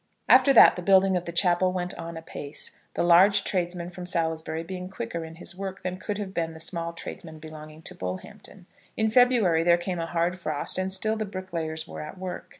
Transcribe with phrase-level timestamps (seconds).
[0.27, 4.63] After that the building of the chapel went on apace, the large tradesman from Salisbury
[4.63, 8.65] being quicker in his work than could have been the small tradesman belonging to Bullhampton.
[8.97, 12.49] In February there came a hard frost, and still the bricklayers were at work.